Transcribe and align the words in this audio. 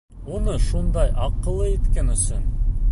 Уны 0.37 0.55
шундай 0.69 1.13
аҡыллы 1.27 1.71
иткән 1.77 2.13
өсөн! 2.17 2.53